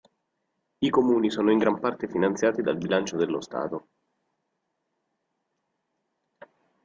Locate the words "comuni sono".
0.89-1.51